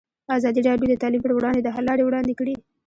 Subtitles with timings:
[0.37, 2.55] ازادي راډیو د تعلیم پر وړاندې د حل لارې وړاندې کړي.